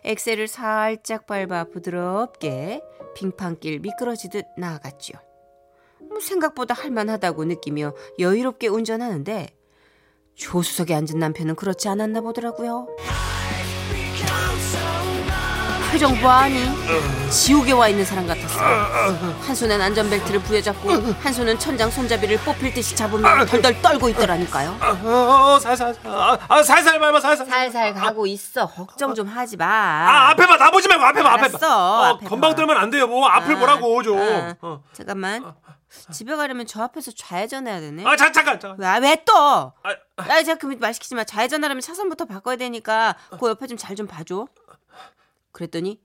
엑셀을 0.03 0.47
살짝 0.47 1.25
밟아 1.25 1.65
부드럽게 1.65 2.81
빙판길 3.15 3.79
미끄러지듯 3.79 4.45
나아갔죠. 4.57 5.13
뭐 6.09 6.19
생각보다 6.19 6.73
할만하다고 6.73 7.45
느끼며 7.45 7.93
여유롭게 8.19 8.67
운전하는데 8.67 9.47
조수석에 10.35 10.93
앉은 10.93 11.19
남편은 11.19 11.55
그렇지 11.55 11.87
않았나 11.89 12.21
보더라고요. 12.21 12.87
표정 15.91 16.19
보아하니 16.19 16.57
지옥에 17.29 17.71
와 17.71 17.87
있는 17.87 18.03
사람. 18.03 18.25
한 18.59 19.55
손엔 19.55 19.81
안전벨트를 19.81 20.41
부여잡고 20.41 20.89
한 20.91 21.33
손은 21.33 21.59
천장 21.59 21.89
손잡이를 21.89 22.37
뽑힐 22.39 22.73
듯이 22.73 22.95
잡으며 22.95 23.45
덜덜 23.45 23.81
떨고 23.81 24.09
있더라니까요. 24.09 24.77
어, 24.81 25.59
살살, 25.59 25.95
아, 26.05 26.37
아, 26.47 26.63
살살 26.63 26.99
밟아, 26.99 27.19
살살. 27.19 27.45
살살 27.47 27.93
가고 27.93 28.25
있어. 28.27 28.67
걱정 28.67 29.13
좀 29.15 29.27
하지 29.27 29.57
마. 29.57 29.65
아, 29.65 30.29
앞에 30.31 30.45
봐, 30.45 30.57
나 30.57 30.71
보지 30.71 30.87
말고 30.87 31.03
앞에 31.03 31.23
봐, 31.23 31.33
앞에 31.33 31.41
봐. 31.41 31.57
알았어, 31.57 31.67
어, 31.77 32.03
앞에 32.15 32.25
건방 32.27 32.51
봐. 32.51 32.55
들면 32.55 32.77
안 32.77 32.89
돼요, 32.89 33.07
뭐. 33.07 33.27
앞을 33.27 33.55
아, 33.55 33.59
보라고, 33.59 34.03
좀. 34.03 34.19
아, 34.19 34.55
어. 34.61 34.83
잠깐만. 34.93 35.53
집에 36.11 36.35
가려면 36.35 36.65
저 36.65 36.81
앞에서 36.83 37.11
좌회전해야 37.11 37.79
되네. 37.79 38.03
아, 38.05 38.15
자, 38.15 38.31
잠깐, 38.31 38.59
잠깐. 38.59 38.79
왜, 39.01 39.09
왜 39.09 39.23
또? 39.25 39.33
아, 39.83 39.95
아, 40.17 40.43
제가 40.43 40.57
그말 40.57 40.77
말 40.79 40.93
시키지 40.93 41.13
마. 41.15 41.23
좌회전하려면 41.23 41.81
차선부터 41.81 42.25
바꿔야 42.25 42.55
되니까 42.55 43.15
그 43.39 43.47
옆에 43.49 43.67
좀 43.67 43.77
잘 43.77 43.95
좀 43.95 44.07
봐줘. 44.07 44.47
그랬더니 45.51 45.99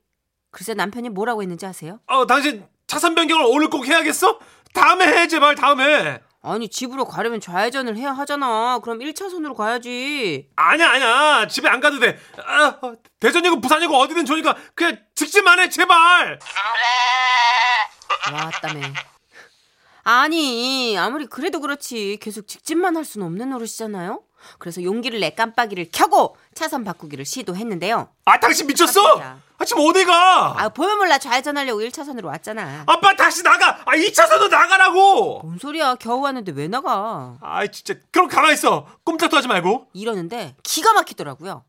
글쎄 0.50 0.74
남편이 0.74 1.11
뭐라고 1.11 1.42
했는지 1.42 1.66
아세요? 1.66 2.00
어, 2.06 2.26
당신 2.26 2.66
차선 2.87 3.14
변경을 3.14 3.44
오늘 3.48 3.68
꼭 3.68 3.87
해야겠어? 3.87 4.38
다음에 4.74 5.06
해, 5.06 5.28
제발, 5.28 5.54
다음에. 5.54 6.20
아니 6.40 6.68
집으로 6.68 7.04
가려면 7.04 7.40
좌회전을 7.40 7.96
해야 7.96 8.12
하잖아. 8.12 8.78
그럼 8.82 9.00
1차선으로 9.00 9.54
가야지. 9.54 10.48
아니야, 10.56 10.90
아니야. 10.90 11.46
집에 11.48 11.68
안 11.68 11.80
가도 11.80 11.98
돼. 11.98 12.18
아, 12.46 12.78
어, 12.80 12.94
대전이고 13.20 13.61
부산이고 13.61 13.94
어디든 13.94 14.24
좋으니까 14.24 14.56
그냥 14.74 14.98
직진만 15.14 15.58
해, 15.58 15.68
제발. 15.68 16.38
왔다며. 18.32 18.80
아니 20.04 20.96
아무리 20.96 21.26
그래도 21.26 21.61
그렇지 21.61 22.18
계속 22.22 22.46
직진만 22.48 22.96
할 22.96 23.04
수는 23.04 23.26
없는 23.26 23.50
노릇이잖아요. 23.50 24.22
그래서 24.58 24.82
용기를 24.82 25.20
내 25.20 25.30
깜빡이를 25.30 25.88
켜고 25.92 26.37
차선 26.54 26.84
바꾸기를 26.84 27.24
시도했는데요. 27.26 28.08
아, 28.24 28.40
당신 28.40 28.66
미쳤어? 28.68 29.02
깜짝이야. 29.02 29.40
아, 29.61 29.64
지금 29.64 29.85
어디 29.88 30.05
가? 30.05 30.55
아 30.57 30.68
보면 30.68 30.99
몰라 30.99 31.18
좌회전하려고 31.18 31.81
1차선으로 31.81 32.27
왔잖아. 32.27 32.85
아빠 32.87 33.14
다시 33.16 33.42
나가. 33.42 33.81
아, 33.85 33.97
2차선으로 33.97 34.49
나가라고. 34.49 35.40
뭔 35.42 35.59
소리야 35.59 35.97
겨우 35.97 36.21
왔는데 36.21 36.53
왜 36.53 36.68
나가? 36.68 37.37
아, 37.40 37.66
진짜. 37.66 37.94
그럼 38.12 38.29
가만히 38.29 38.55
있어. 38.55 38.87
꼼짝도 39.05 39.37
하지 39.37 39.49
말고. 39.49 39.88
이러는데 39.94 40.55
기가 40.62 40.92
막히더라고요. 40.92 41.64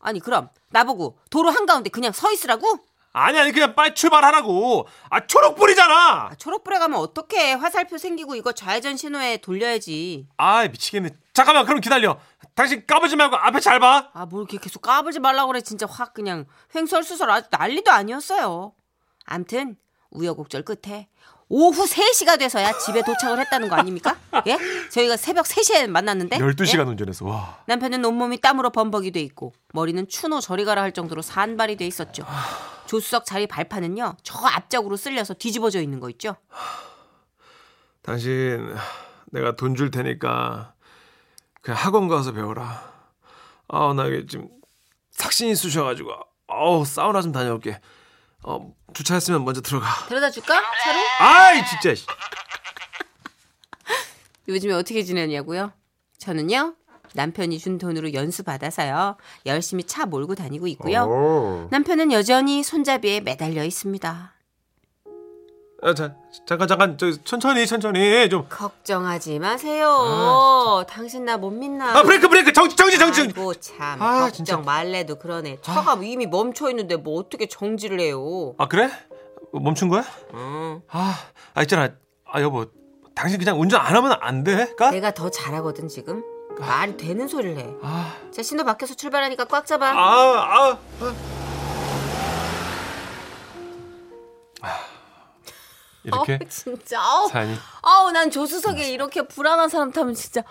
아니 0.00 0.20
그럼 0.20 0.48
나보고 0.70 1.18
도로 1.30 1.50
한가운데 1.50 1.90
그냥 1.90 2.12
서 2.12 2.32
있으라고? 2.32 2.78
아니, 3.16 3.38
아니, 3.38 3.52
그냥 3.52 3.76
빨리 3.76 3.94
출발하라고. 3.94 4.88
아, 5.08 5.24
초록불이잖아. 5.24 5.94
아, 5.94 6.34
초록불에 6.36 6.80
가면 6.80 6.98
어떡해 6.98 7.52
화살표 7.52 7.96
생기고 7.96 8.34
이거 8.34 8.50
좌회전 8.50 8.96
신호에 8.96 9.36
돌려야지. 9.36 10.26
아, 10.36 10.66
미치겠네. 10.66 11.10
잠깐만, 11.32 11.64
그럼 11.64 11.80
기다려. 11.80 12.18
당신 12.54 12.84
까불지 12.86 13.16
말고 13.16 13.36
앞에 13.36 13.60
잘 13.60 13.80
봐. 13.80 14.10
아, 14.12 14.26
뭘 14.26 14.42
이렇게 14.42 14.58
계속 14.58 14.80
까불지 14.82 15.18
말라고 15.20 15.48
그래. 15.48 15.60
진짜 15.60 15.86
확 15.88 16.14
그냥 16.14 16.46
횡설수설 16.74 17.30
아주 17.30 17.48
난리도 17.50 17.90
아니었어요. 17.90 18.72
암튼 19.26 19.76
우여곡절 20.10 20.62
끝에 20.64 21.08
오후 21.48 21.84
3시가 21.84 22.38
돼서야 22.38 22.72
집에 22.78 23.02
도착을 23.02 23.38
했다는 23.40 23.68
거 23.68 23.74
아닙니까? 23.76 24.16
예? 24.46 24.56
저희가 24.90 25.16
새벽 25.16 25.44
3시에 25.46 25.88
만났는데 25.88 26.38
12시간 26.38 26.86
운전해서, 26.88 27.26
와. 27.26 27.58
남편은 27.66 28.04
온몸이 28.04 28.40
땀으로 28.40 28.70
범벅이 28.70 29.10
돼 29.10 29.20
있고 29.20 29.52
머리는 29.72 30.06
추노 30.08 30.40
저리 30.40 30.64
가라 30.64 30.82
할 30.82 30.92
정도로 30.92 31.22
산발이 31.22 31.76
돼 31.76 31.86
있었죠. 31.86 32.24
조수석 32.86 33.24
자리 33.26 33.46
발판은요. 33.46 34.16
저 34.22 34.38
앞쪽으로 34.46 34.96
쓸려서 34.96 35.34
뒤집어져 35.34 35.80
있는 35.80 36.00
거 36.00 36.08
있죠. 36.10 36.36
당신, 38.02 38.74
내가 39.30 39.56
돈 39.56 39.74
줄 39.74 39.90
테니까 39.90 40.73
그냥 41.64 41.80
학원 41.80 42.08
가서 42.08 42.32
배워라. 42.32 42.92
아, 43.68 43.94
나 43.94 44.04
이게 44.06 44.26
지금 44.26 44.48
삭신이 45.12 45.56
쑤셔가지고, 45.56 46.10
어우, 46.46 46.84
사우나 46.84 47.22
좀 47.22 47.32
다녀올게. 47.32 47.80
어, 48.42 48.70
주차했으면 48.92 49.46
먼저 49.46 49.62
들어가. 49.62 49.86
데려다 50.06 50.30
줄까? 50.30 50.60
차로? 50.82 50.98
아이, 51.20 51.64
진짜. 51.66 51.94
씨. 51.94 52.06
요즘에 54.46 54.74
어떻게 54.74 55.02
지내냐고요? 55.02 55.72
저는요. 56.18 56.74
남편이 57.14 57.58
준 57.58 57.78
돈으로 57.78 58.12
연수 58.12 58.42
받아서요. 58.42 59.16
열심히 59.46 59.84
차 59.84 60.04
몰고 60.04 60.34
다니고 60.34 60.66
있고요. 60.68 61.04
오. 61.04 61.68
남편은 61.70 62.12
여전히 62.12 62.62
손잡이에 62.62 63.20
매달려 63.20 63.64
있습니다. 63.64 64.34
아, 65.86 65.92
자, 65.92 66.14
잠깐, 66.46 66.66
잠깐, 66.66 66.96
저, 66.96 67.12
천천히, 67.24 67.66
천천히. 67.66 68.26
좀. 68.30 68.46
걱정하지 68.48 69.38
마세요. 69.38 70.82
당신 70.88 71.26
나 71.26 71.36
못 71.36 71.50
믿나? 71.50 71.98
아, 71.98 72.02
브레이크, 72.02 72.26
브레이크. 72.26 72.52
정지, 72.54 72.74
정지, 72.74 72.96
정지. 72.98 73.20
아이고 73.20 73.52
참 73.54 74.00
아, 74.00 74.20
걱정 74.20 74.32
진짜. 74.32 74.56
말래도 74.56 75.16
그러네. 75.18 75.58
차가 75.60 75.98
이미 76.02 76.26
멈춰 76.26 76.70
있는데 76.70 76.96
뭐 76.96 77.18
어떻게 77.20 77.46
정지를 77.46 78.00
해요? 78.00 78.54
아, 78.56 78.66
그래? 78.66 78.88
멈춘 79.52 79.90
거야? 79.90 80.04
어. 80.32 80.80
아, 80.88 81.14
아, 81.52 81.62
있잖아. 81.62 81.90
아, 82.32 82.40
여보. 82.40 82.64
당신 83.14 83.38
그냥 83.38 83.60
운전 83.60 83.78
안 83.80 83.94
하면 83.94 84.16
안 84.20 84.42
돼? 84.42 84.74
까? 84.76 84.90
내가 84.90 85.12
더 85.12 85.28
잘하거든 85.30 85.88
지금. 85.88 86.24
말이 86.58 86.96
되는 86.96 87.28
소리를 87.28 87.58
해. 87.58 87.74
아, 87.82 88.14
자 88.32 88.42
신호 88.42 88.64
바뀌어서 88.64 88.94
출발하니까 88.94 89.44
꽉 89.44 89.66
잡아. 89.66 89.90
아, 89.90 89.98
아. 89.98 90.78
아. 94.62 94.93
이렇게 96.04 96.34
어, 96.34 96.38
진짜. 96.48 97.00
아우, 97.00 97.28
사연이. 97.28 97.54
아우 97.82 98.10
난 98.12 98.30
조수석에 98.30 98.90
이렇게 98.90 99.22
불안한 99.22 99.68
사람 99.68 99.90
타면 99.90 100.14
진짜 100.14 100.42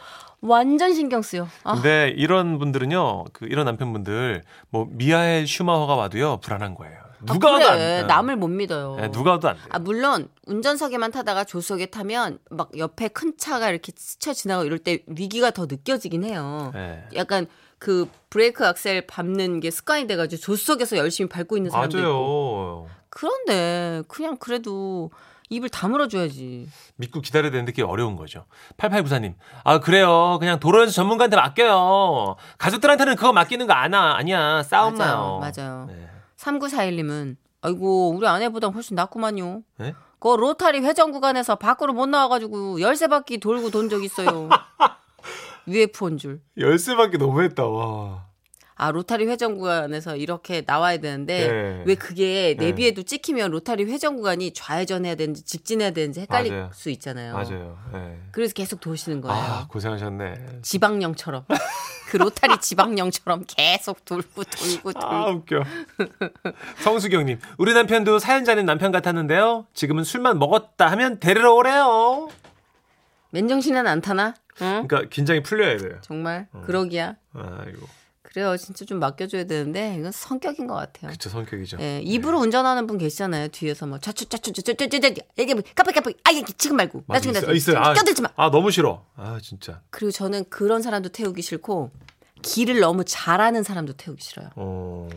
완전 0.41 0.93
신경 0.93 1.21
쓰여. 1.21 1.47
아, 1.63 1.75
근데 1.75 2.13
이런 2.17 2.59
분들은요, 2.59 3.25
그 3.33 3.45
이런 3.45 3.65
남편분들 3.65 4.43
뭐 4.69 4.87
미하엘 4.89 5.47
슈마허가 5.47 5.95
와도요 5.95 6.37
불안한 6.37 6.75
거예요. 6.75 7.03
누가 7.25 7.49
아, 7.49 7.51
와도 7.53 7.65
안 7.69 7.77
그래. 7.77 8.01
돼. 8.01 8.03
남을 8.07 8.35
못 8.35 8.47
믿어요. 8.49 8.95
네, 8.97 9.09
누가 9.11 9.31
와도 9.31 9.47
안 9.47 9.55
돼. 9.55 9.61
아 9.69 9.79
물론 9.79 10.27
운전석에만 10.47 11.11
타다가 11.11 11.45
조수석에 11.45 11.85
타면 11.85 12.39
막 12.49 12.77
옆에 12.77 13.07
큰 13.07 13.33
차가 13.37 13.69
이렇게 13.69 13.93
스쳐 13.95 14.33
지나고 14.33 14.65
이럴 14.65 14.79
때 14.79 14.99
위기가 15.07 15.51
더 15.51 15.65
느껴지긴 15.65 16.25
해요. 16.25 16.71
네. 16.73 17.07
약간 17.15 17.47
그 17.79 18.09
브레이크 18.29 18.65
악셀 18.65 19.07
밟는 19.07 19.61
게 19.61 19.71
습관이 19.71 20.07
돼가지고 20.07 20.41
조수석에서 20.41 20.97
열심히 20.97 21.29
밟고 21.29 21.55
있는 21.55 21.71
사람도 21.71 21.97
있고. 21.97 22.07
맞아요. 22.09 22.87
그런데 23.09 24.03
그냥 24.09 24.35
그래도 24.37 25.11
입을 25.53 25.69
다물어줘야지. 25.69 26.67
믿고 26.97 27.21
기다려야 27.21 27.51
되는데 27.51 27.71
그게 27.71 27.83
어려운 27.83 28.15
거죠. 28.15 28.45
8894님. 28.77 29.35
아, 29.63 29.79
그래요. 29.79 30.37
그냥 30.39 30.59
도로에서 30.59 30.91
전문가한테 30.91 31.35
맡겨요. 31.37 32.35
가족들한테는 32.57 33.15
그거 33.15 33.31
맡기는 33.33 33.65
거 33.67 33.73
아나, 33.73 34.15
아니야. 34.15 34.63
싸움 34.63 34.95
나요. 34.95 35.39
맞아요. 35.39 35.53
맞아요. 35.57 35.85
네. 35.87 36.09
3941님은 36.37 37.37
아이고 37.61 38.09
우리 38.15 38.27
아내보다 38.27 38.67
훨씬 38.67 38.95
낫구만요. 38.95 39.61
네? 39.77 39.93
그 40.19 40.27
로타리 40.35 40.79
회전 40.81 41.11
구간에서 41.11 41.55
밖으로 41.55 41.93
못 41.93 42.07
나와가지고 42.07 42.81
열세 42.81 43.07
바퀴 43.07 43.39
돌고 43.39 43.69
돈 43.71 43.89
적 43.89 44.03
있어요. 44.03 44.49
UFO인 45.67 46.17
줄. 46.17 46.41
열쇠밖에 46.57 47.17
너무했다, 47.17 47.65
와. 47.65 48.25
아 48.75 48.91
로타리 48.91 49.25
회전 49.27 49.57
구간에서 49.57 50.15
이렇게 50.15 50.63
나와야 50.65 50.97
되는데 50.97 51.47
네. 51.47 51.83
왜 51.85 51.95
그게 51.95 52.55
네. 52.57 52.65
내비에도 52.67 53.03
찍히면 53.03 53.51
로타리 53.51 53.85
회전 53.85 54.15
구간이 54.15 54.53
좌회전해야 54.53 55.15
되는지 55.15 55.43
직진해야 55.43 55.91
되는지 55.91 56.21
헷갈릴 56.21 56.51
맞아요. 56.51 56.69
수 56.73 56.89
있잖아요. 56.89 57.33
맞아요. 57.33 57.77
네. 57.93 58.19
그래서 58.31 58.53
계속 58.53 58.79
도시는 58.79 59.21
거예요. 59.21 59.37
아, 59.37 59.67
고생하셨네. 59.67 60.61
지방령처럼 60.63 61.45
그 62.09 62.17
로타리 62.17 62.59
지방령처럼 62.61 63.45
계속 63.47 64.05
돌고 64.05 64.43
돌고 64.43 64.93
돌고. 64.93 65.07
아, 65.07 65.27
웃겨. 65.27 65.63
성수경님, 66.83 67.39
우리 67.57 67.73
남편도 67.73 68.19
사연자님 68.19 68.65
남편 68.65 68.91
같았는데요. 68.91 69.65
지금은 69.73 70.03
술만 70.03 70.39
먹었다 70.39 70.89
하면 70.91 71.19
데리러 71.19 71.53
오래요. 71.53 72.29
맨정신은 73.31 73.87
안 73.87 74.01
타나? 74.01 74.35
응? 74.61 74.85
그러니까 74.87 75.09
긴장이 75.09 75.41
풀려야 75.41 75.77
돼요. 75.77 75.97
정말 76.01 76.47
어. 76.53 76.61
그러기야. 76.65 77.15
아이고, 77.33 77.87
그래요. 78.33 78.57
진짜 78.57 78.83
좀 78.83 78.99
맡겨줘야 78.99 79.43
되는데 79.43 79.95
이건 79.99 80.11
성격인 80.11 80.65
것 80.65 80.73
같아요. 80.73 81.11
그쵸 81.11 81.29
성격이죠. 81.29 81.77
예, 81.79 82.01
입으로 82.03 82.39
운전하는 82.39 82.87
분 82.87 82.97
계시잖아요. 82.97 83.49
뒤에서 83.49 83.85
뭐 83.85 83.99
차추 83.99 84.27
차추 84.27 84.51
차추차추 84.53 84.99
얘기 85.37 85.53
깜빡 85.75 85.93
깜빡 85.93 86.13
아 86.23 86.33
얘기 86.33 86.51
지금 86.53 86.77
말고 86.77 87.03
맞아, 87.05 87.19
나중에. 87.19 87.33
나중에 87.33 87.53
있어요. 87.55 87.77
아, 87.77 87.93
껴들지 87.93 88.23
마. 88.23 88.29
아 88.35 88.49
너무 88.49 88.71
싫어. 88.71 89.05
아 89.15 89.37
진짜. 89.41 89.81
그리고 89.91 90.09
저는 90.11 90.45
그런 90.49 90.81
사람도 90.81 91.09
태우기 91.09 91.43
싫고 91.43 91.91
길을 92.41 92.79
너무 92.79 93.03
잘하는 93.05 93.61
사람도 93.61 93.93
태우기 93.93 94.23
싫어요. 94.23 94.49
어, 94.55 95.09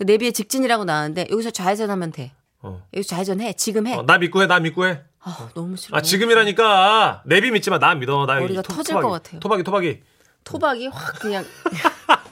내비에 0.00 0.32
직진이라고 0.32 0.84
나왔는데 0.84 1.28
여기서 1.30 1.50
좌회전하면 1.50 2.10
돼. 2.10 2.32
어. 2.60 2.82
여기서 2.92 3.08
좌회전해. 3.10 3.52
지금 3.52 3.86
해. 3.86 3.94
어, 3.94 4.02
나 4.04 4.18
믿고 4.18 4.42
해, 4.42 4.46
나 4.48 4.58
믿고 4.58 4.84
해. 4.86 5.00
아, 5.20 5.48
너무 5.54 5.76
싫어. 5.76 5.96
아 5.96 6.02
지금이라니까 6.02 7.22
내비 7.26 7.52
믿지 7.52 7.70
마, 7.70 7.78
나 7.78 7.94
믿어. 7.94 8.26
나 8.26 8.40
머리가 8.40 8.62
토- 8.62 8.74
터질 8.74 8.94
토박이, 8.94 9.02
것 9.06 9.10
같아요. 9.12 9.40
토박이, 9.40 9.62
토박이. 9.62 10.02
토박이 10.42 10.86
확 10.88 11.20
그냥 11.20 11.44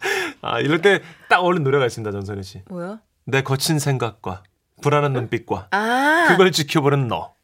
아 0.42 0.60
이럴 0.60 0.80
때 0.82 1.02
딱 1.28 1.40
어울린 1.40 1.62
노래가 1.64 1.86
있습니다, 1.86 2.10
전선희 2.10 2.42
씨. 2.42 2.62
뭐야? 2.68 3.00
내 3.24 3.42
거친 3.42 3.78
생각과 3.78 4.42
불안한 4.82 5.12
눈빛과 5.12 5.68
아 5.70 6.26
그걸 6.28 6.52
지켜보는 6.52 7.08
너. 7.08 7.34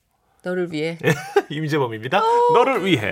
너를 0.42 0.72
위해. 0.72 0.98
임재범입니다. 1.50 2.20
너를 2.54 2.84
위해. 2.84 3.10